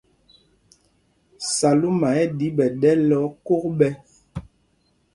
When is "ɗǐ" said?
2.37-2.47